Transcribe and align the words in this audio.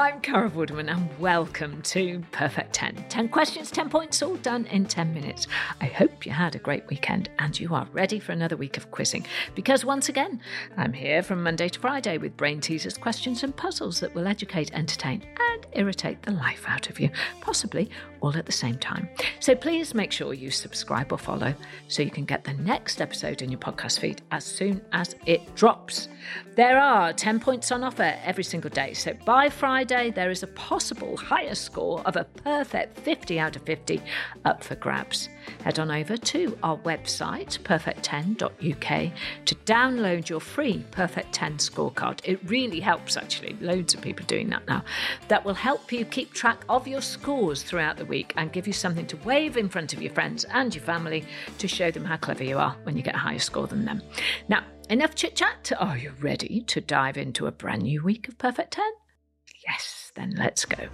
I'm 0.00 0.22
Carol 0.22 0.48
Vorderman, 0.48 0.90
and 0.90 1.18
welcome 1.18 1.82
to 1.82 2.24
Perfect 2.32 2.72
10. 2.72 3.04
10 3.10 3.28
questions, 3.28 3.70
10 3.70 3.90
points, 3.90 4.22
all 4.22 4.36
done 4.36 4.64
in 4.68 4.86
10 4.86 5.12
minutes. 5.12 5.46
I 5.82 5.84
hope 5.84 6.24
you 6.24 6.32
had 6.32 6.54
a 6.54 6.58
great 6.58 6.88
weekend 6.88 7.28
and 7.38 7.60
you 7.60 7.74
are 7.74 7.86
ready 7.92 8.18
for 8.18 8.32
another 8.32 8.56
week 8.56 8.78
of 8.78 8.90
quizzing. 8.90 9.26
Because 9.54 9.84
once 9.84 10.08
again, 10.08 10.40
I'm 10.78 10.94
here 10.94 11.22
from 11.22 11.42
Monday 11.42 11.68
to 11.68 11.78
Friday 11.78 12.16
with 12.16 12.34
brain 12.38 12.62
teasers, 12.62 12.96
questions, 12.96 13.42
and 13.42 13.54
puzzles 13.54 14.00
that 14.00 14.14
will 14.14 14.26
educate, 14.26 14.72
entertain, 14.72 15.22
and 15.52 15.66
irritate 15.74 16.22
the 16.22 16.32
life 16.32 16.64
out 16.66 16.88
of 16.88 16.98
you, 16.98 17.10
possibly 17.42 17.90
all 18.20 18.36
at 18.36 18.46
the 18.46 18.52
same 18.52 18.76
time. 18.78 19.08
So 19.40 19.54
please 19.54 19.94
make 19.94 20.12
sure 20.12 20.34
you 20.34 20.50
subscribe 20.50 21.12
or 21.12 21.18
follow 21.18 21.54
so 21.88 22.02
you 22.02 22.10
can 22.10 22.24
get 22.24 22.44
the 22.44 22.52
next 22.54 23.00
episode 23.00 23.42
in 23.42 23.50
your 23.50 23.60
podcast 23.60 23.98
feed 24.00 24.22
as 24.30 24.44
soon 24.44 24.80
as 24.92 25.16
it 25.26 25.54
drops. 25.54 26.08
There 26.56 26.78
are 26.78 27.12
10 27.12 27.40
points 27.40 27.72
on 27.72 27.82
offer 27.82 28.14
every 28.24 28.44
single 28.44 28.70
day, 28.70 28.92
so 28.92 29.14
by 29.24 29.48
Friday, 29.48 30.10
there 30.10 30.30
is 30.30 30.42
a 30.42 30.48
possible 30.48 31.16
higher 31.16 31.54
score 31.54 32.02
of 32.06 32.16
a 32.16 32.24
perfect 32.24 32.98
50 33.00 33.38
out 33.38 33.56
of 33.56 33.62
50 33.62 34.02
up 34.44 34.62
for 34.62 34.74
grabs. 34.74 35.28
Head 35.64 35.78
on 35.78 35.90
over 35.90 36.16
to 36.16 36.58
our 36.62 36.76
website, 36.78 37.58
perfect10.uk, 37.60 39.12
to 39.46 39.54
download 39.54 40.28
your 40.28 40.40
free 40.40 40.84
Perfect 40.90 41.32
10 41.32 41.58
scorecard. 41.58 42.20
It 42.24 42.40
really 42.48 42.80
helps, 42.80 43.16
actually. 43.16 43.56
Loads 43.60 43.94
of 43.94 44.00
people 44.00 44.26
doing 44.26 44.50
that 44.50 44.66
now. 44.66 44.84
That 45.28 45.44
will 45.44 45.54
help 45.54 45.92
you 45.92 46.04
keep 46.04 46.32
track 46.32 46.64
of 46.68 46.86
your 46.86 47.00
scores 47.00 47.62
throughout 47.62 47.96
the 47.96 48.04
week 48.10 48.34
and 48.36 48.52
give 48.52 48.66
you 48.66 48.74
something 48.74 49.06
to 49.06 49.16
wave 49.18 49.56
in 49.56 49.70
front 49.70 49.94
of 49.94 50.02
your 50.02 50.12
friends 50.12 50.44
and 50.44 50.74
your 50.74 50.84
family 50.84 51.24
to 51.56 51.66
show 51.66 51.90
them 51.90 52.04
how 52.04 52.18
clever 52.18 52.44
you 52.44 52.58
are 52.58 52.76
when 52.82 52.96
you 52.96 53.02
get 53.02 53.14
a 53.14 53.18
higher 53.18 53.38
score 53.38 53.66
than 53.66 53.86
them. 53.86 54.02
Now, 54.48 54.64
enough 54.90 55.14
chit 55.14 55.36
chat. 55.36 55.72
Are 55.78 55.96
you 55.96 56.12
ready 56.20 56.60
to 56.66 56.82
dive 56.82 57.16
into 57.16 57.46
a 57.46 57.52
brand 57.52 57.84
new 57.84 58.02
week 58.02 58.28
of 58.28 58.36
Perfect 58.36 58.72
10? 58.72 58.84
Yes, 59.66 60.12
then 60.14 60.34
let's 60.36 60.66
go. 60.66 60.88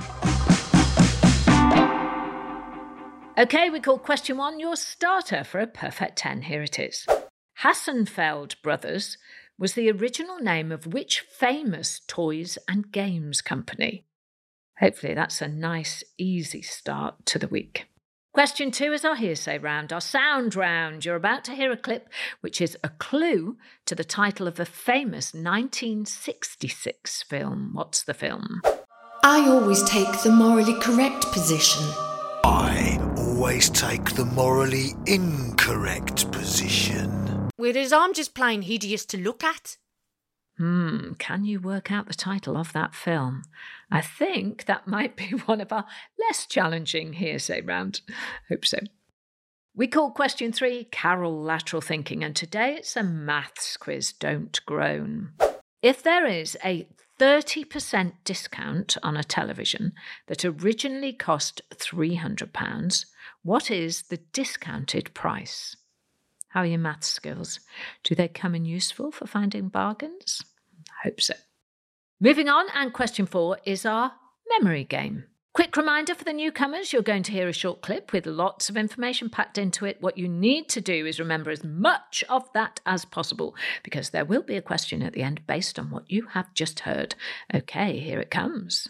Okay, 3.39 3.69
we 3.69 3.81
call 3.81 3.99
question 3.99 4.39
one 4.39 4.59
your 4.59 4.77
starter 4.77 5.45
for 5.45 5.61
a 5.61 5.67
perfect 5.67 6.17
10. 6.17 6.43
Here 6.43 6.63
it 6.63 6.79
is. 6.79 7.07
Hassenfeld 7.63 8.63
Brothers 8.63 9.19
was 9.59 9.75
the 9.75 9.91
original 9.91 10.39
name 10.39 10.73
of 10.73 10.87
which 10.87 11.21
famous 11.21 12.01
toys 12.07 12.57
and 12.67 12.91
games 12.91 13.43
company? 13.43 14.05
Hopefully, 14.79 15.15
that's 15.15 15.41
a 15.41 15.49
nice, 15.49 16.05
easy 16.19 16.63
start 16.63 17.25
to 17.27 17.39
the 17.39 17.49
week. 17.49 17.87
Question 18.35 18.71
two 18.71 18.93
is 18.93 19.03
our 19.03 19.17
hearsay 19.17 19.57
round, 19.57 19.95
our 19.95 20.01
sound 20.01 20.55
round. 20.55 21.07
You're 21.07 21.17
about 21.17 21.43
to 21.45 21.53
hear 21.53 21.73
a 21.73 21.77
clip 21.77 22.11
which 22.43 22.61
is 22.61 22.77
a 22.85 22.91
clue 22.91 23.57
to 23.87 23.95
the 23.95 24.05
title 24.05 24.47
of 24.47 24.61
a 24.61 24.67
famous 24.67 25.33
1966 25.33 27.23
film. 27.23 27.71
What's 27.73 28.03
the 28.03 28.13
film? 28.13 28.61
I 29.25 29.49
always 29.49 29.83
take 29.85 30.21
the 30.23 30.31
morally 30.31 30.79
correct 30.81 31.33
position. 31.33 31.83
I 32.45 32.99
always 33.17 33.71
take 33.71 34.11
the 34.11 34.27
morally 34.27 34.91
incorrect 35.07 36.31
position. 36.31 37.49
With 37.59 37.75
his 37.75 37.91
arm 37.91 38.13
just 38.13 38.35
plain 38.35 38.61
hideous 38.61 39.07
to 39.07 39.17
look 39.19 39.43
at. 39.43 39.79
Hmm, 40.59 41.13
can 41.19 41.45
you 41.45 41.61
work 41.61 41.93
out 41.93 42.07
the 42.07 42.15
title 42.15 42.57
of 42.57 42.73
that 42.73 42.95
film? 42.95 43.43
I 43.91 44.01
think 44.01 44.65
that 44.65 44.87
might 44.87 45.15
be 45.17 45.31
one 45.47 45.61
of 45.61 45.73
our 45.73 45.85
less 46.19 46.47
challenging 46.47 47.15
hearsay 47.15 47.61
round. 47.61 48.01
Hope 48.49 48.65
so. 48.65 48.79
We 49.75 49.87
call 49.87 50.11
question 50.11 50.53
three 50.53 50.85
Carol 50.85 51.43
Lateral 51.43 51.83
Thinking, 51.83 52.25
and 52.25 52.35
today 52.35 52.77
it's 52.77 52.97
a 52.97 53.03
maths 53.03 53.77
quiz. 53.77 54.13
Don't 54.15 54.59
groan. 54.65 55.33
If 55.83 56.03
there 56.03 56.25
is 56.25 56.57
a 56.65 56.89
30% 57.21 58.13
discount 58.25 58.97
on 59.03 59.17
a 59.17 59.25
television 59.25 59.93
that 60.29 60.45
originally 60.45 61.13
cost 61.13 61.61
£300, 61.75 63.05
what 63.43 63.71
is 63.71 64.05
the 64.05 64.19
discounted 64.33 65.13
price? 65.13 65.77
How 66.57 66.63
are 66.63 66.67
your 66.67 66.79
maths 66.79 67.09
skills? 67.09 67.61
Do 68.03 68.15
they 68.15 68.29
come 68.29 68.55
in 68.55 68.65
useful 68.65 69.11
for 69.11 69.27
finding 69.27 69.69
bargains? 69.69 70.43
I 70.89 71.09
hope 71.09 71.21
so. 71.21 71.35
Moving 72.19 72.49
on, 72.49 72.65
and 72.75 72.95
question 72.95 73.27
four 73.27 73.59
is 73.67 73.85
our 73.85 74.13
memory 74.49 74.85
game. 74.85 75.25
Quick 75.53 75.77
reminder 75.77 76.15
for 76.15 76.25
the 76.25 76.33
newcomers 76.33 76.95
you're 76.95 77.03
going 77.03 77.25
to 77.25 77.33
hear 77.33 77.47
a 77.47 77.53
short 77.53 77.83
clip 77.83 78.11
with 78.11 78.25
lots 78.25 78.71
of 78.71 78.79
information 78.79 79.29
packed 79.29 79.59
into 79.59 79.85
it. 79.85 80.01
What 80.01 80.17
you 80.17 80.29
need 80.29 80.71
to 80.71 80.81
do 80.81 81.05
is 81.05 81.21
remember 81.21 81.51
as 81.51 81.63
much 81.63 82.25
of 82.31 82.51
that 82.55 82.81
as 82.87 83.05
possible 83.05 83.55
because 83.83 84.09
there 84.09 84.25
will 84.25 84.43
be 84.43 84.57
a 84.57 84.63
question 84.63 85.03
at 85.03 85.13
the 85.13 85.23
end 85.23 85.47
based 85.47 85.79
on 85.79 85.91
what 85.91 86.11
you 86.11 86.29
have 86.29 86.55
just 86.55 86.81
heard. 86.81 87.17
Okay, 87.53 87.99
here 87.99 88.19
it 88.19 88.31
comes. 88.31 88.89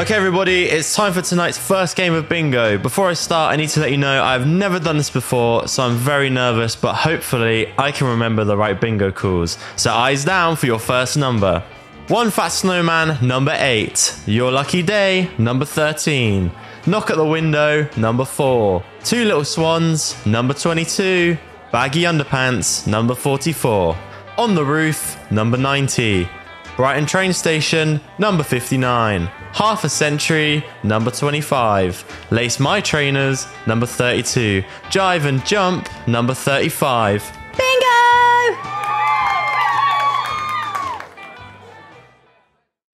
Okay, 0.00 0.14
everybody, 0.14 0.64
it's 0.64 0.94
time 0.94 1.12
for 1.12 1.20
tonight's 1.20 1.58
first 1.58 1.94
game 1.94 2.14
of 2.14 2.26
bingo. 2.26 2.78
Before 2.78 3.10
I 3.10 3.12
start, 3.12 3.52
I 3.52 3.56
need 3.56 3.68
to 3.68 3.80
let 3.80 3.90
you 3.90 3.98
know 3.98 4.24
I've 4.24 4.46
never 4.46 4.80
done 4.80 4.96
this 4.96 5.10
before, 5.10 5.68
so 5.68 5.82
I'm 5.82 5.96
very 5.96 6.30
nervous, 6.30 6.74
but 6.74 6.94
hopefully 6.94 7.70
I 7.76 7.92
can 7.92 8.06
remember 8.06 8.42
the 8.42 8.56
right 8.56 8.80
bingo 8.80 9.12
calls. 9.12 9.58
So, 9.76 9.92
eyes 9.92 10.24
down 10.24 10.56
for 10.56 10.64
your 10.64 10.78
first 10.78 11.18
number. 11.18 11.62
One 12.08 12.30
Fat 12.30 12.48
Snowman, 12.48 13.18
number 13.20 13.54
8. 13.54 14.22
Your 14.24 14.50
Lucky 14.50 14.82
Day, 14.82 15.28
number 15.36 15.66
13. 15.66 16.50
Knock 16.86 17.10
at 17.10 17.18
the 17.18 17.26
Window, 17.26 17.86
number 17.98 18.24
4. 18.24 18.82
Two 19.04 19.26
Little 19.26 19.44
Swans, 19.44 20.16
number 20.24 20.54
22. 20.54 21.36
Baggy 21.72 22.04
Underpants, 22.04 22.86
number 22.86 23.14
44. 23.14 23.94
On 24.38 24.54
the 24.54 24.64
Roof, 24.64 25.18
number 25.30 25.58
90. 25.58 26.26
Brighton 26.74 27.04
Train 27.04 27.34
Station, 27.34 28.00
number 28.18 28.42
59. 28.42 29.30
Half 29.52 29.84
a 29.84 29.88
Century, 29.88 30.64
number 30.82 31.10
25. 31.10 32.28
Lace 32.30 32.60
My 32.60 32.80
Trainers, 32.80 33.46
number 33.66 33.84
32. 33.84 34.62
Jive 34.84 35.24
and 35.24 35.44
Jump, 35.44 35.88
number 36.06 36.34
35. 36.34 37.30
Bingo! 37.58 37.90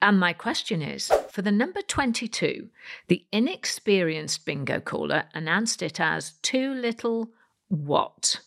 And 0.01 0.19
my 0.19 0.33
question 0.33 0.83
is 0.83 1.13
for 1.31 1.43
the 1.43 1.53
number 1.53 1.83
22, 1.83 2.69
the 3.09 3.27
inexperienced 3.31 4.47
bingo 4.47 4.81
caller 4.81 5.25
announced 5.35 5.83
it 5.83 6.01
as 6.01 6.33
too 6.43 6.73
little 6.73 7.31
what? 7.69 8.41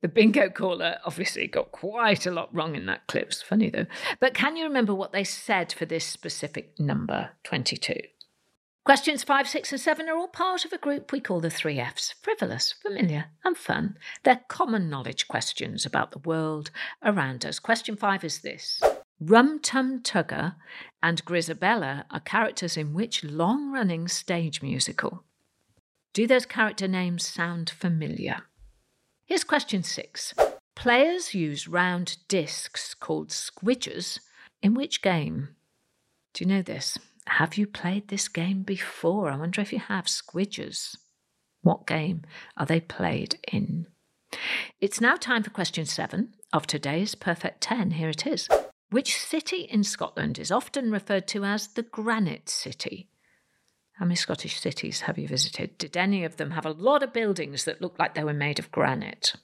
The 0.00 0.08
bingo 0.08 0.48
caller 0.48 0.98
obviously 1.04 1.48
got 1.48 1.72
quite 1.72 2.24
a 2.24 2.30
lot 2.30 2.54
wrong 2.54 2.76
in 2.76 2.86
that 2.86 3.06
clip. 3.08 3.28
It's 3.28 3.42
funny 3.42 3.68
though. 3.68 3.86
But 4.20 4.34
can 4.34 4.56
you 4.56 4.64
remember 4.64 4.94
what 4.94 5.12
they 5.12 5.24
said 5.24 5.72
for 5.72 5.86
this 5.86 6.04
specific 6.04 6.78
number 6.78 7.30
22? 7.44 7.94
Questions 8.84 9.22
5, 9.22 9.48
6, 9.48 9.72
and 9.72 9.80
7 9.80 10.08
are 10.08 10.16
all 10.16 10.28
part 10.28 10.64
of 10.64 10.72
a 10.72 10.78
group 10.78 11.12
we 11.12 11.20
call 11.20 11.40
the 11.40 11.50
three 11.50 11.78
Fs 11.78 12.14
frivolous, 12.22 12.72
familiar, 12.72 13.26
and 13.44 13.54
fun. 13.54 13.98
They're 14.22 14.40
common 14.48 14.88
knowledge 14.88 15.28
questions 15.28 15.84
about 15.84 16.12
the 16.12 16.20
world 16.20 16.70
around 17.02 17.44
us. 17.44 17.58
Question 17.58 17.96
5 17.96 18.24
is 18.24 18.38
this 18.38 18.80
Rum 19.20 19.58
Tum 19.60 20.00
Tugger 20.00 20.54
and 21.02 21.22
Grisabella 21.24 22.04
are 22.10 22.20
characters 22.20 22.76
in 22.76 22.94
which 22.94 23.24
long 23.24 23.72
running 23.72 24.08
stage 24.08 24.62
musical? 24.62 25.24
Do 26.14 26.26
those 26.26 26.46
character 26.46 26.88
names 26.88 27.26
sound 27.26 27.68
familiar? 27.68 28.47
Here's 29.28 29.44
question 29.44 29.82
six. 29.82 30.32
Players 30.74 31.34
use 31.34 31.68
round 31.68 32.16
discs 32.28 32.94
called 32.94 33.28
squidgers 33.28 34.20
in 34.62 34.72
which 34.72 35.02
game? 35.02 35.48
Do 36.32 36.44
you 36.44 36.48
know 36.48 36.62
this? 36.62 36.96
Have 37.26 37.58
you 37.58 37.66
played 37.66 38.08
this 38.08 38.26
game 38.26 38.62
before? 38.62 39.28
I 39.28 39.36
wonder 39.36 39.60
if 39.60 39.70
you 39.70 39.80
have 39.80 40.06
squidgers. 40.06 40.96
What 41.60 41.86
game 41.86 42.22
are 42.56 42.64
they 42.64 42.80
played 42.80 43.38
in? 43.52 43.88
It's 44.80 44.98
now 44.98 45.16
time 45.16 45.42
for 45.42 45.50
question 45.50 45.84
seven 45.84 46.32
of 46.54 46.66
today's 46.66 47.14
Perfect 47.14 47.60
10. 47.60 47.90
Here 47.90 48.08
it 48.08 48.26
is. 48.26 48.48
Which 48.88 49.18
city 49.18 49.68
in 49.70 49.84
Scotland 49.84 50.38
is 50.38 50.50
often 50.50 50.90
referred 50.90 51.28
to 51.28 51.44
as 51.44 51.68
the 51.68 51.82
Granite 51.82 52.48
City? 52.48 53.10
How 53.98 54.04
many 54.04 54.14
Scottish 54.14 54.60
cities 54.60 55.00
have 55.02 55.18
you 55.18 55.26
visited? 55.26 55.76
Did 55.76 55.96
any 55.96 56.24
of 56.24 56.36
them 56.36 56.52
have 56.52 56.64
a 56.64 56.70
lot 56.70 57.02
of 57.02 57.12
buildings 57.12 57.64
that 57.64 57.80
looked 57.80 57.98
like 57.98 58.14
they 58.14 58.22
were 58.22 58.32
made 58.32 58.60
of 58.60 58.70
granite? 58.70 59.34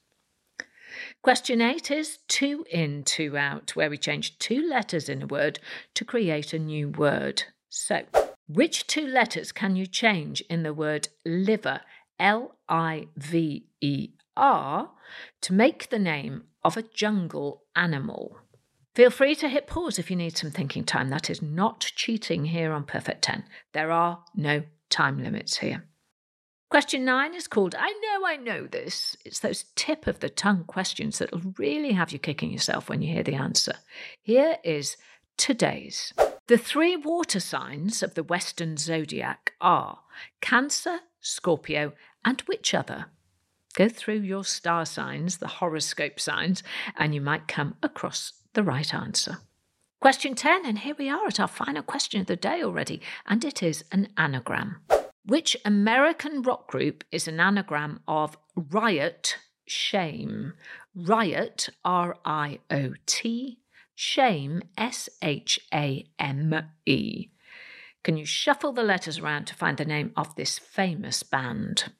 Question 1.22 1.60
eight 1.60 1.90
is 1.90 2.18
two 2.28 2.64
in, 2.70 3.02
two 3.02 3.36
out, 3.36 3.74
where 3.74 3.90
we 3.90 3.98
change 3.98 4.38
two 4.38 4.64
letters 4.64 5.08
in 5.08 5.22
a 5.22 5.26
word 5.26 5.58
to 5.94 6.04
create 6.04 6.52
a 6.52 6.58
new 6.60 6.88
word. 6.88 7.42
So, 7.68 8.02
which 8.46 8.86
two 8.86 9.08
letters 9.08 9.50
can 9.50 9.74
you 9.74 9.86
change 9.86 10.40
in 10.42 10.62
the 10.62 10.72
word 10.72 11.08
liver, 11.26 11.80
L 12.20 12.56
I 12.68 13.08
V 13.16 13.66
E 13.80 14.10
R, 14.36 14.90
to 15.40 15.52
make 15.52 15.90
the 15.90 15.98
name 15.98 16.44
of 16.62 16.76
a 16.76 16.82
jungle 16.82 17.64
animal? 17.74 18.38
Feel 18.94 19.10
free 19.10 19.34
to 19.36 19.48
hit 19.48 19.66
pause 19.66 19.98
if 19.98 20.08
you 20.08 20.16
need 20.16 20.36
some 20.36 20.52
thinking 20.52 20.84
time. 20.84 21.10
That 21.10 21.28
is 21.28 21.42
not 21.42 21.80
cheating 21.80 22.44
here 22.44 22.72
on 22.72 22.84
Perfect 22.84 23.22
10. 23.22 23.44
There 23.72 23.90
are 23.90 24.22
no 24.36 24.62
time 24.88 25.22
limits 25.22 25.56
here. 25.58 25.84
Question 26.70 27.04
nine 27.04 27.34
is 27.34 27.48
called 27.48 27.74
I 27.76 27.88
Know 27.88 28.26
I 28.26 28.36
Know 28.36 28.66
This. 28.66 29.16
It's 29.24 29.40
those 29.40 29.64
tip 29.74 30.06
of 30.06 30.20
the 30.20 30.28
tongue 30.28 30.64
questions 30.64 31.18
that'll 31.18 31.52
really 31.58 31.92
have 31.92 32.12
you 32.12 32.18
kicking 32.18 32.50
yourself 32.50 32.88
when 32.88 33.02
you 33.02 33.12
hear 33.12 33.22
the 33.24 33.34
answer. 33.34 33.74
Here 34.22 34.58
is 34.64 34.96
today's. 35.36 36.12
The 36.46 36.58
three 36.58 36.96
water 36.96 37.40
signs 37.40 38.02
of 38.02 38.14
the 38.14 38.22
Western 38.22 38.76
zodiac 38.76 39.54
are 39.60 40.00
Cancer, 40.40 41.00
Scorpio, 41.20 41.92
and 42.24 42.40
which 42.42 42.74
other? 42.74 43.06
Go 43.74 43.88
through 43.88 44.20
your 44.20 44.44
star 44.44 44.86
signs, 44.86 45.38
the 45.38 45.48
horoscope 45.48 46.20
signs, 46.20 46.62
and 46.96 47.14
you 47.14 47.20
might 47.20 47.48
come 47.48 47.74
across 47.82 48.32
the 48.52 48.62
right 48.62 48.94
answer. 48.94 49.38
Question 50.00 50.34
10, 50.34 50.64
and 50.64 50.78
here 50.78 50.94
we 50.96 51.08
are 51.08 51.26
at 51.26 51.40
our 51.40 51.48
final 51.48 51.82
question 51.82 52.20
of 52.20 52.26
the 52.26 52.36
day 52.36 52.62
already, 52.62 53.00
and 53.26 53.44
it 53.44 53.62
is 53.62 53.84
an 53.90 54.08
anagram. 54.16 54.76
Which 55.26 55.56
American 55.64 56.42
rock 56.42 56.68
group 56.68 57.02
is 57.10 57.26
an 57.26 57.40
anagram 57.40 58.00
of 58.06 58.36
riot, 58.54 59.38
shame? 59.66 60.52
Riot, 60.94 61.70
R 61.84 62.16
I 62.24 62.60
O 62.70 62.92
T, 63.06 63.58
shame, 63.94 64.62
S 64.76 65.08
H 65.20 65.58
A 65.72 66.06
M 66.18 66.68
E. 66.86 67.28
Can 68.04 68.16
you 68.16 68.26
shuffle 68.26 68.72
the 68.72 68.82
letters 68.82 69.18
around 69.18 69.46
to 69.46 69.54
find 69.54 69.78
the 69.78 69.84
name 69.84 70.12
of 70.16 70.36
this 70.36 70.58
famous 70.58 71.22
band? 71.22 71.90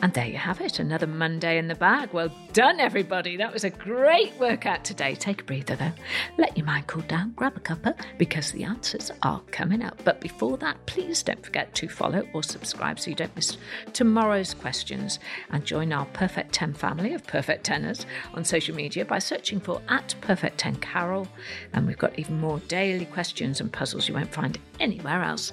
And 0.00 0.14
there 0.14 0.26
you 0.26 0.38
have 0.38 0.60
it, 0.60 0.78
another 0.78 1.08
Monday 1.08 1.58
in 1.58 1.66
the 1.66 1.74
bag. 1.74 2.12
Well 2.12 2.30
done, 2.52 2.78
everybody. 2.78 3.36
That 3.36 3.52
was 3.52 3.64
a 3.64 3.70
great 3.70 4.32
workout 4.38 4.84
today. 4.84 5.16
Take 5.16 5.40
a 5.40 5.44
breather, 5.44 5.74
though. 5.74 5.92
Let 6.36 6.56
your 6.56 6.66
mind 6.66 6.86
cool 6.86 7.02
down, 7.02 7.32
grab 7.34 7.56
a 7.56 7.60
cuppa, 7.60 7.98
because 8.16 8.52
the 8.52 8.62
answers 8.62 9.10
are 9.22 9.40
coming 9.50 9.82
up. 9.82 10.00
But 10.04 10.20
before 10.20 10.56
that, 10.58 10.86
please 10.86 11.24
don't 11.24 11.44
forget 11.44 11.74
to 11.74 11.88
follow 11.88 12.24
or 12.32 12.44
subscribe 12.44 13.00
so 13.00 13.10
you 13.10 13.16
don't 13.16 13.34
miss 13.34 13.56
tomorrow's 13.92 14.54
questions. 14.54 15.18
And 15.50 15.64
join 15.64 15.92
our 15.92 16.06
Perfect 16.06 16.52
10 16.52 16.74
family 16.74 17.14
of 17.14 17.26
Perfect 17.26 17.64
Tenors 17.64 18.06
on 18.34 18.44
social 18.44 18.76
media 18.76 19.04
by 19.04 19.18
searching 19.18 19.58
for 19.58 19.82
at 19.88 20.14
Perfect 20.20 20.58
10 20.58 20.76
Carol. 20.76 21.26
And 21.72 21.88
we've 21.88 21.98
got 21.98 22.16
even 22.16 22.38
more 22.38 22.60
daily 22.68 23.06
questions 23.06 23.60
and 23.60 23.72
puzzles 23.72 24.06
you 24.06 24.14
won't 24.14 24.32
find 24.32 24.58
anywhere 24.78 25.24
else. 25.24 25.52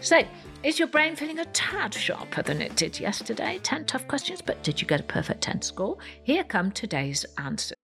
So, 0.00 0.22
is 0.62 0.78
your 0.78 0.88
brain 0.88 1.16
feeling 1.16 1.38
a 1.38 1.44
tad 1.46 1.94
sharper 1.94 2.42
than 2.42 2.62
it 2.62 2.76
did 2.76 2.98
yesterday? 3.00 3.58
10 3.62 3.84
tough 3.86 4.06
questions, 4.08 4.42
but 4.42 4.62
did 4.62 4.80
you 4.80 4.86
get 4.86 5.00
a 5.00 5.04
perfect 5.04 5.42
10 5.42 5.62
score? 5.62 5.96
Here 6.22 6.44
come 6.44 6.72
today's 6.72 7.24
answers. 7.38 7.76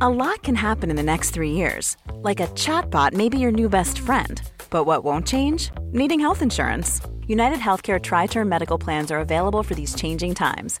A 0.00 0.08
lot 0.10 0.42
can 0.42 0.56
happen 0.56 0.90
in 0.90 0.96
the 0.96 1.02
next 1.02 1.30
three 1.30 1.52
years. 1.52 1.96
Like 2.20 2.40
a 2.40 2.48
chatbot 2.48 3.14
may 3.14 3.28
be 3.28 3.38
your 3.38 3.52
new 3.52 3.68
best 3.68 3.98
friend. 3.98 4.42
But 4.68 4.84
what 4.84 5.04
won't 5.04 5.26
change? 5.26 5.70
Needing 5.92 6.20
health 6.20 6.42
insurance. 6.42 7.00
United 7.26 7.58
Healthcare 7.58 8.00
Tri 8.00 8.26
Term 8.26 8.48
Medical 8.48 8.78
Plans 8.78 9.10
are 9.10 9.18
available 9.18 9.62
for 9.62 9.74
these 9.74 9.94
changing 9.94 10.34
times. 10.34 10.80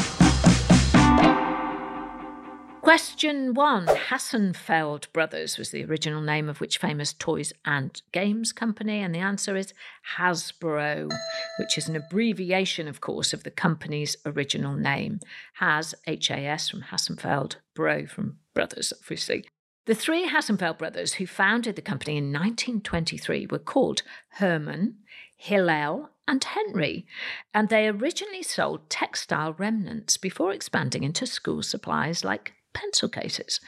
Question 2.91 3.53
one 3.53 3.85
Hassenfeld 3.85 5.13
Brothers 5.13 5.57
was 5.57 5.69
the 5.71 5.85
original 5.85 6.19
name 6.19 6.49
of 6.49 6.59
which 6.59 6.77
famous 6.77 7.13
toys 7.13 7.53
and 7.63 8.01
games 8.11 8.51
company? 8.51 8.99
And 8.99 9.15
the 9.15 9.19
answer 9.19 9.55
is 9.55 9.73
Hasbro, 10.17 11.09
which 11.57 11.77
is 11.77 11.87
an 11.87 11.95
abbreviation, 11.95 12.89
of 12.89 12.99
course, 12.99 13.31
of 13.31 13.45
the 13.45 13.49
company's 13.49 14.17
original 14.25 14.75
name. 14.75 15.21
Has, 15.53 15.95
H 16.05 16.29
A 16.31 16.39
S 16.39 16.67
from 16.67 16.81
Hassenfeld, 16.81 17.55
Bro 17.75 18.07
from 18.07 18.39
Brothers, 18.53 18.91
obviously. 19.01 19.45
The 19.85 19.95
three 19.95 20.27
Hassenfeld 20.27 20.77
brothers 20.77 21.13
who 21.13 21.25
founded 21.25 21.77
the 21.77 21.81
company 21.81 22.17
in 22.17 22.25
1923 22.25 23.47
were 23.49 23.57
called 23.57 24.01
Herman, 24.31 24.97
Hillel, 25.37 26.09
and 26.27 26.43
Henry, 26.43 27.05
and 27.53 27.69
they 27.69 27.87
originally 27.87 28.43
sold 28.43 28.89
textile 28.89 29.53
remnants 29.53 30.17
before 30.17 30.51
expanding 30.51 31.03
into 31.03 31.25
school 31.25 31.63
supplies 31.63 32.25
like 32.25 32.51
pencil 32.73 33.09
cases. 33.09 33.59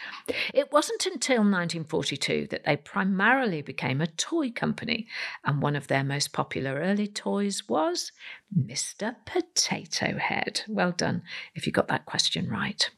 It 0.54 0.72
wasn't 0.72 1.06
until 1.06 1.38
1942 1.38 2.48
that 2.52 2.66
they 2.66 2.76
primarily 2.76 3.62
became 3.62 4.02
a 4.02 4.08
toy 4.08 4.52
company, 4.52 5.08
and 5.44 5.62
one 5.62 5.76
of 5.76 5.88
their 5.88 6.04
most 6.04 6.34
popular 6.34 6.76
early 6.76 7.08
toys 7.08 7.68
was 7.68 8.12
Mr. 8.58 9.16
Potato 9.26 10.18
Head. 10.18 10.62
Well 10.68 10.92
done 10.92 11.24
if 11.56 11.66
you 11.66 11.74
got 11.74 11.88
that 11.88 12.06
question 12.06 12.50
right. 12.50 12.90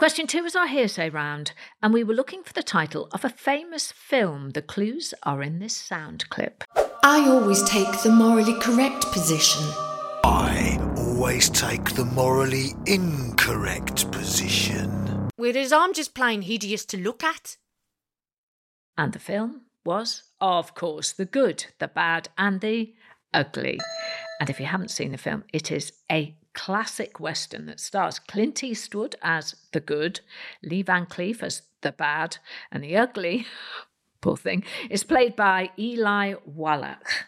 Question 0.00 0.26
two 0.26 0.46
is 0.46 0.56
our 0.56 0.66
hearsay 0.66 1.10
round, 1.10 1.52
and 1.82 1.92
we 1.92 2.02
were 2.02 2.14
looking 2.14 2.42
for 2.42 2.54
the 2.54 2.62
title 2.62 3.06
of 3.12 3.22
a 3.22 3.28
famous 3.28 3.92
film. 3.92 4.52
The 4.52 4.62
clues 4.62 5.12
are 5.24 5.42
in 5.42 5.58
this 5.58 5.76
sound 5.76 6.26
clip. 6.30 6.64
I 7.04 7.28
always 7.28 7.62
take 7.64 8.00
the 8.02 8.10
morally 8.10 8.58
correct 8.60 9.12
position. 9.12 9.62
I 10.24 10.78
always 10.96 11.50
take 11.50 11.90
the 11.90 12.06
morally 12.06 12.72
incorrect 12.86 14.10
position. 14.10 15.19
His 15.42 15.72
arm 15.72 15.92
just 15.94 16.14
plain 16.14 16.42
hideous 16.42 16.84
to 16.86 16.98
look 16.98 17.24
at. 17.24 17.56
And 18.96 19.12
the 19.12 19.18
film 19.18 19.62
was, 19.84 20.24
of 20.40 20.74
course, 20.74 21.12
the 21.12 21.24
good, 21.24 21.66
the 21.78 21.88
bad, 21.88 22.28
and 22.36 22.60
the 22.60 22.94
ugly. 23.32 23.78
And 24.38 24.50
if 24.50 24.60
you 24.60 24.66
haven't 24.66 24.90
seen 24.90 25.12
the 25.12 25.18
film, 25.18 25.44
it 25.52 25.70
is 25.70 25.92
a 26.10 26.36
classic 26.52 27.20
western 27.20 27.66
that 27.66 27.80
stars 27.80 28.18
Clint 28.18 28.62
Eastwood 28.62 29.16
as 29.22 29.54
the 29.72 29.80
good, 29.80 30.20
Lee 30.62 30.82
Van 30.82 31.06
Cleef 31.06 31.42
as 31.42 31.62
the 31.82 31.92
bad, 31.92 32.38
and 32.70 32.82
the 32.82 32.96
ugly, 32.96 33.46
poor 34.20 34.36
thing, 34.36 34.64
is 34.90 35.04
played 35.04 35.36
by 35.36 35.70
Eli 35.78 36.34
Wallach. 36.44 37.26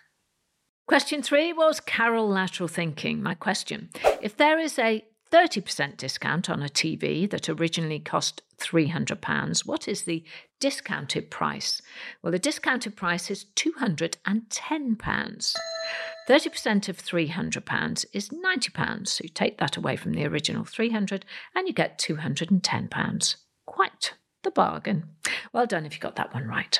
Question 0.86 1.22
three 1.22 1.52
was 1.52 1.80
Carol 1.80 2.28
lateral 2.28 2.68
thinking. 2.68 3.22
My 3.22 3.34
question 3.34 3.88
If 4.20 4.36
there 4.36 4.58
is 4.58 4.78
a 4.78 5.04
30% 5.32 5.96
discount 5.96 6.50
on 6.50 6.62
a 6.62 6.68
TV 6.68 7.28
that 7.30 7.48
originally 7.48 7.98
cost 7.98 8.42
£300, 8.58 9.66
what 9.66 9.88
is 9.88 10.02
the 10.02 10.22
discounted 10.60 11.30
price? 11.30 11.80
Well, 12.22 12.32
the 12.32 12.38
discounted 12.38 12.96
price 12.96 13.30
is 13.30 13.46
£210. 13.56 14.16
30% 16.28 16.88
of 16.88 16.98
£300 16.98 18.04
is 18.12 18.28
£90, 18.28 19.08
so 19.08 19.22
you 19.24 19.30
take 19.30 19.58
that 19.58 19.76
away 19.78 19.96
from 19.96 20.12
the 20.12 20.26
original 20.26 20.64
300 20.64 21.24
and 21.54 21.66
you 21.66 21.72
get 21.72 21.98
£210. 21.98 23.36
Quite 23.64 24.12
the 24.42 24.50
bargain. 24.50 25.04
Well 25.52 25.66
done 25.66 25.86
if 25.86 25.94
you 25.94 26.00
got 26.00 26.16
that 26.16 26.34
one 26.34 26.46
right. 26.46 26.78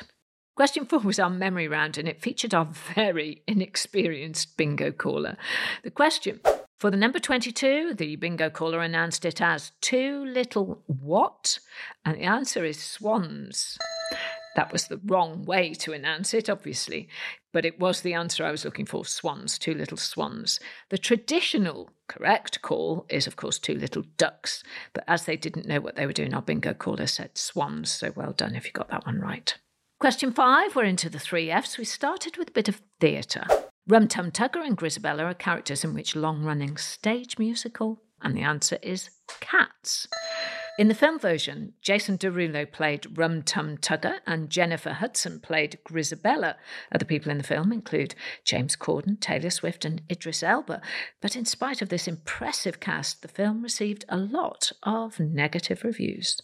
Question 0.55 0.85
four 0.85 0.99
was 0.99 1.17
our 1.17 1.31
memory 1.31 1.67
round, 1.67 1.97
and 1.97 2.07
it 2.07 2.21
featured 2.21 2.53
our 2.53 2.65
very 2.93 3.41
inexperienced 3.47 4.55
bingo 4.55 4.91
caller. 4.91 5.35
The 5.83 5.89
question 5.89 6.41
for 6.83 6.91
the 6.91 6.97
number 6.97 7.17
22, 7.17 7.93
the 7.93 8.17
bingo 8.17 8.49
caller 8.49 8.81
announced 8.81 9.23
it 9.23 9.39
as 9.39 9.71
two 9.79 10.25
little 10.25 10.83
what? 10.85 11.57
And 12.03 12.17
the 12.17 12.23
answer 12.23 12.65
is 12.65 12.77
swans. 12.77 13.77
That 14.57 14.73
was 14.73 14.89
the 14.89 14.99
wrong 15.05 15.45
way 15.45 15.73
to 15.75 15.93
announce 15.93 16.33
it, 16.33 16.49
obviously, 16.49 17.07
but 17.53 17.63
it 17.63 17.79
was 17.79 18.01
the 18.01 18.13
answer 18.13 18.43
I 18.43 18.51
was 18.51 18.65
looking 18.65 18.85
for 18.85 19.05
swans, 19.05 19.57
two 19.57 19.73
little 19.73 19.95
swans. 19.95 20.59
The 20.89 20.97
traditional 20.97 21.89
correct 22.09 22.61
call 22.61 23.05
is, 23.07 23.27
of 23.27 23.37
course, 23.37 23.59
two 23.59 23.75
little 23.75 24.03
ducks, 24.17 24.61
but 24.91 25.05
as 25.07 25.23
they 25.23 25.37
didn't 25.37 25.69
know 25.69 25.79
what 25.79 25.95
they 25.95 26.05
were 26.05 26.11
doing, 26.11 26.33
our 26.33 26.41
bingo 26.41 26.73
caller 26.73 27.07
said 27.07 27.37
swans, 27.37 27.91
so 27.91 28.11
well 28.13 28.33
done 28.33 28.55
if 28.55 28.65
you 28.65 28.73
got 28.73 28.89
that 28.89 29.05
one 29.05 29.21
right. 29.21 29.57
Question 30.01 30.33
five, 30.33 30.75
we're 30.75 30.83
into 30.83 31.09
the 31.09 31.17
three 31.17 31.49
Fs. 31.49 31.77
We 31.77 31.85
started 31.85 32.35
with 32.35 32.49
a 32.49 32.51
bit 32.51 32.67
of 32.67 32.81
theatre. 32.99 33.45
Rum 33.85 34.07
Tum 34.07 34.31
Tugger 34.31 34.65
and 34.65 34.77
Grisabella 34.77 35.25
are 35.25 35.33
characters 35.33 35.83
in 35.83 35.93
which 35.93 36.15
long 36.15 36.43
running 36.43 36.77
stage 36.77 37.37
musical? 37.37 38.01
And 38.21 38.33
the 38.33 38.41
answer 38.41 38.77
is 38.81 39.09
Cats. 39.41 40.07
In 40.79 40.87
the 40.87 40.95
film 40.95 41.19
version, 41.19 41.73
Jason 41.81 42.17
Derulo 42.17 42.71
played 42.71 43.17
Rum 43.17 43.41
Tum 43.43 43.77
Tugger 43.77 44.19
and 44.25 44.49
Jennifer 44.49 44.91
Hudson 44.91 45.41
played 45.41 45.79
Grisabella. 45.83 46.55
Other 46.93 47.03
people 47.03 47.29
in 47.29 47.37
the 47.37 47.43
film 47.43 47.73
include 47.73 48.15
James 48.45 48.77
Corden, 48.77 49.19
Taylor 49.19 49.49
Swift, 49.49 49.83
and 49.83 50.01
Idris 50.09 50.43
Elba. 50.43 50.81
But 51.21 51.35
in 51.35 51.43
spite 51.43 51.81
of 51.81 51.89
this 51.89 52.07
impressive 52.07 52.79
cast, 52.79 53.21
the 53.21 53.27
film 53.27 53.61
received 53.61 54.05
a 54.07 54.15
lot 54.15 54.71
of 54.83 55.19
negative 55.19 55.83
reviews. 55.83 56.41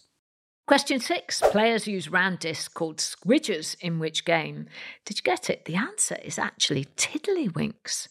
Question 0.70 1.00
six 1.00 1.40
Players 1.40 1.88
use 1.88 2.08
round 2.08 2.38
discs 2.38 2.68
called 2.68 2.98
squidgers 2.98 3.74
in 3.80 3.98
which 3.98 4.24
game? 4.24 4.66
Did 5.04 5.18
you 5.18 5.22
get 5.24 5.50
it? 5.50 5.64
The 5.64 5.74
answer 5.74 6.16
is 6.22 6.38
actually 6.38 6.84
tiddlywinks. 6.96 8.06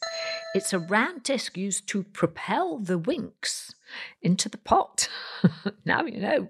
It's 0.53 0.73
a 0.73 0.79
round 0.79 1.23
disc 1.23 1.55
used 1.55 1.87
to 1.87 2.03
propel 2.03 2.77
the 2.77 2.97
winks 2.97 3.73
into 4.21 4.49
the 4.49 4.57
pot. 4.57 5.07
now 5.85 6.03
you 6.03 6.19
know. 6.19 6.49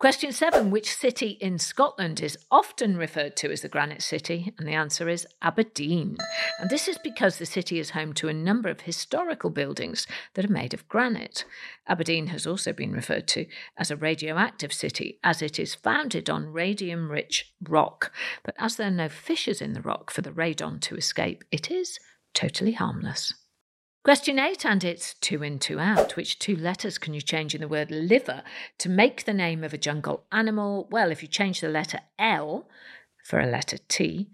Question 0.00 0.32
seven 0.32 0.70
Which 0.70 0.94
city 0.94 1.38
in 1.40 1.58
Scotland 1.58 2.20
is 2.20 2.36
often 2.50 2.96
referred 2.96 3.36
to 3.36 3.50
as 3.52 3.62
the 3.62 3.68
Granite 3.68 4.02
City? 4.02 4.52
And 4.58 4.66
the 4.66 4.74
answer 4.74 5.08
is 5.08 5.26
Aberdeen. 5.40 6.18
And 6.58 6.68
this 6.68 6.88
is 6.88 6.98
because 6.98 7.38
the 7.38 7.46
city 7.46 7.78
is 7.78 7.90
home 7.90 8.12
to 8.14 8.28
a 8.28 8.34
number 8.34 8.68
of 8.68 8.82
historical 8.82 9.50
buildings 9.50 10.06
that 10.34 10.44
are 10.44 10.52
made 10.52 10.74
of 10.74 10.88
granite. 10.88 11.44
Aberdeen 11.86 12.26
has 12.26 12.44
also 12.44 12.72
been 12.72 12.92
referred 12.92 13.28
to 13.28 13.46
as 13.78 13.90
a 13.90 13.96
radioactive 13.96 14.72
city 14.72 15.20
as 15.22 15.40
it 15.40 15.60
is 15.60 15.76
founded 15.76 16.28
on 16.28 16.52
radium 16.52 17.08
rich 17.08 17.54
rock. 17.62 18.12
But 18.42 18.56
as 18.58 18.76
there 18.76 18.88
are 18.88 18.90
no 18.90 19.08
fissures 19.08 19.62
in 19.62 19.74
the 19.74 19.80
rock 19.80 20.10
for 20.10 20.22
the 20.22 20.32
radon 20.32 20.80
to 20.82 20.96
escape, 20.96 21.44
it 21.52 21.70
is 21.70 22.00
totally 22.34 22.72
harmless. 22.72 23.32
Question 24.04 24.38
eight, 24.38 24.66
and 24.66 24.84
it's 24.84 25.14
two 25.14 25.42
in, 25.42 25.58
two 25.58 25.80
out. 25.80 26.14
Which 26.14 26.38
two 26.38 26.56
letters 26.56 26.98
can 26.98 27.14
you 27.14 27.22
change 27.22 27.54
in 27.54 27.62
the 27.62 27.68
word 27.68 27.90
liver 27.90 28.42
to 28.76 28.90
make 28.90 29.24
the 29.24 29.32
name 29.32 29.64
of 29.64 29.72
a 29.72 29.78
jungle 29.78 30.24
animal? 30.30 30.86
Well, 30.90 31.10
if 31.10 31.22
you 31.22 31.28
change 31.28 31.62
the 31.62 31.70
letter 31.70 32.00
L 32.18 32.68
for 33.24 33.40
a 33.40 33.46
letter 33.46 33.78
T 33.88 34.28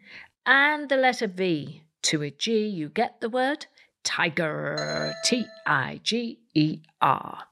and 0.44 0.88
the 0.88 0.96
letter 0.96 1.28
V 1.28 1.84
to 2.02 2.20
a 2.20 2.32
G, 2.32 2.66
you 2.66 2.88
get 2.88 3.20
the 3.20 3.28
word 3.28 3.66
tiger. 4.02 5.14
T 5.24 5.46
I 5.64 6.00
G 6.02 6.40
E 6.52 6.80
R. 7.00 7.44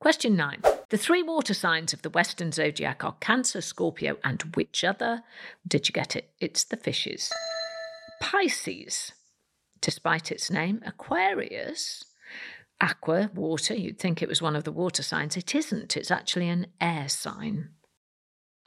Question 0.00 0.36
nine. 0.36 0.60
The 0.90 0.98
three 0.98 1.22
water 1.22 1.54
signs 1.54 1.94
of 1.94 2.02
the 2.02 2.10
Western 2.10 2.52
zodiac 2.52 3.02
are 3.02 3.16
Cancer, 3.20 3.62
Scorpio, 3.62 4.18
and 4.22 4.42
which 4.54 4.84
other? 4.84 5.22
Did 5.66 5.88
you 5.88 5.94
get 5.94 6.14
it? 6.14 6.28
It's 6.40 6.64
the 6.64 6.76
fishes. 6.76 7.32
Pisces 8.20 9.12
despite 9.80 10.30
its 10.32 10.50
name, 10.50 10.82
Aquarius. 10.84 12.04
Aqua, 12.80 13.30
water, 13.34 13.74
you'd 13.74 13.98
think 13.98 14.22
it 14.22 14.28
was 14.28 14.40
one 14.40 14.54
of 14.54 14.64
the 14.64 14.72
water 14.72 15.02
signs. 15.02 15.36
It 15.36 15.54
isn't, 15.54 15.96
it's 15.96 16.10
actually 16.10 16.48
an 16.48 16.68
air 16.80 17.08
sign. 17.08 17.70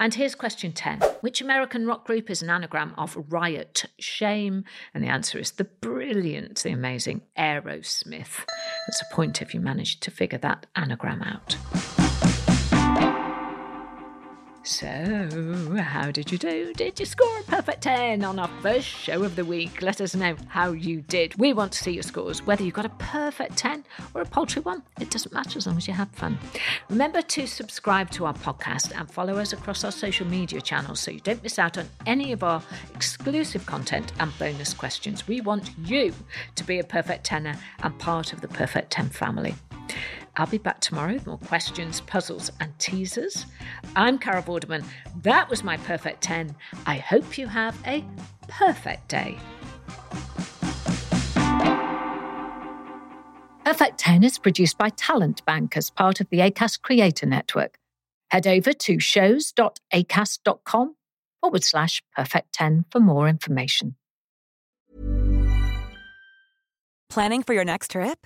And 0.02 0.16
here's 0.16 0.34
question 0.34 0.74
10 0.74 1.00
Which 1.22 1.42
American 1.42 1.86
rock 1.86 2.06
group 2.06 2.32
is 2.32 2.42
an 2.42 2.50
anagram 2.50 2.96
of 2.98 3.16
riot, 3.30 3.86
shame? 4.00 4.66
And 4.94 5.04
the 5.04 5.10
answer 5.10 5.38
is 5.38 5.52
the 5.52 5.64
brilliant, 5.64 6.64
the 6.64 6.72
amazing 6.72 7.22
Aerosmith. 7.38 8.44
That's 8.88 9.04
a 9.04 9.14
point 9.14 9.44
if 9.44 9.54
you 9.54 9.60
managed 9.60 10.02
to 10.04 10.12
figure 10.12 10.40
that 10.40 10.66
anagram 10.76 11.22
out. 11.22 12.01
So, 14.72 14.88
how 15.78 16.12
did 16.12 16.32
you 16.32 16.38
do? 16.38 16.74
Did 16.74 16.98
you 16.98 17.06
score 17.06 17.40
a 17.40 17.44
perfect 17.44 17.82
10 17.82 18.24
on 18.24 18.40
our 18.40 18.50
first 18.62 18.88
show 18.88 19.22
of 19.24 19.36
the 19.36 19.44
week? 19.44 19.82
Let 19.82 20.00
us 20.00 20.16
know 20.16 20.38
how 20.48 20.72
you 20.72 21.02
did. 21.02 21.36
We 21.36 21.52
want 21.52 21.74
to 21.74 21.84
see 21.84 21.92
your 21.92 22.04
scores, 22.04 22.42
whether 22.44 22.64
you 22.64 22.72
got 22.72 22.86
a 22.86 22.90
perfect 22.98 23.58
10 23.58 23.84
or 24.14 24.22
a 24.22 24.26
paltry 24.26 24.62
one. 24.62 24.82
It 25.00 25.12
doesn't 25.12 25.34
matter 25.34 25.58
as 25.58 25.68
long 25.68 25.76
as 25.76 25.90
you 25.90 25.94
had 25.94 26.10
fun. 26.12 26.40
Remember 26.90 27.22
to 27.22 27.48
subscribe 27.48 28.12
to 28.12 28.26
our 28.26 28.34
podcast 28.34 28.98
and 28.98 29.12
follow 29.12 29.38
us 29.38 29.52
across 29.52 29.84
our 29.84 29.92
social 29.92 30.26
media 30.26 30.62
channels 30.62 31.02
so 31.02 31.12
you 31.12 31.20
don't 31.20 31.44
miss 31.44 31.60
out 31.60 31.78
on 31.78 31.90
any 32.06 32.32
of 32.32 32.42
our 32.42 32.64
exclusive 32.96 33.66
content 33.66 34.14
and 34.22 34.32
bonus 34.40 34.74
questions. 34.74 35.28
We 35.28 35.42
want 35.42 35.70
you 35.84 36.14
to 36.56 36.64
be 36.64 36.80
a 36.80 36.84
perfect 36.86 37.26
tenner 37.26 37.60
and 37.84 38.00
part 38.00 38.32
of 38.32 38.40
the 38.40 38.48
Perfect 38.48 38.90
10 38.92 39.10
family. 39.10 39.54
I'll 40.38 40.48
be 40.48 40.58
back 40.58 40.80
tomorrow 40.80 41.14
with 41.14 41.28
more 41.28 41.38
questions, 41.38 42.02
puzzles, 42.02 42.52
and 42.60 42.78
teasers. 42.80 43.46
I'm 43.96 44.18
Carol 44.18 44.44
Vorderman. 44.44 44.86
That 45.24 45.50
was 45.50 45.64
my 45.64 45.78
perfect 45.78 46.22
10. 46.22 46.56
I 46.86 46.96
hope 46.96 47.38
you 47.38 47.48
have 47.48 47.78
a 47.86 48.04
perfect 48.48 49.10
day. 49.10 49.38
Perfect 53.66 54.00
10 54.00 54.24
is 54.24 54.40
produced 54.40 54.78
by 54.78 54.90
Talent 54.90 55.46
Bank 55.46 55.78
as 55.78 55.90
part 55.90 56.20
of 56.20 56.30
the 56.30 56.40
ACAST 56.40 56.82
Creator 56.82 57.26
Network. 57.26 57.78
Head 58.30 58.48
over 58.48 58.74
to 58.74 59.00
shows.acast.com 59.00 60.96
forward 61.42 61.64
slash 61.64 62.02
perfect 62.16 62.54
10 62.54 62.86
for 62.90 63.00
more 63.00 63.28
information. 63.28 63.96
Planning 67.10 67.44
for 67.44 67.54
your 67.54 67.66
next 67.66 67.92
trip? 67.92 68.26